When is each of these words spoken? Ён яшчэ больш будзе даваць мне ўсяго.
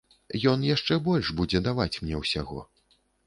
Ён 0.51 0.63
яшчэ 0.67 0.97
больш 1.09 1.29
будзе 1.41 1.61
даваць 1.69 1.91
мне 2.05 2.15
ўсяго. 2.25 2.65